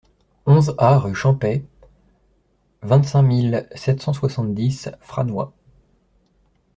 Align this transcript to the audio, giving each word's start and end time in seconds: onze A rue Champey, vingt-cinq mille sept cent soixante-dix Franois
onze 0.47 0.73
A 0.79 0.97
rue 0.97 1.13
Champey, 1.13 1.63
vingt-cinq 2.81 3.21
mille 3.21 3.69
sept 3.75 4.01
cent 4.01 4.13
soixante-dix 4.13 4.89
Franois 4.99 5.53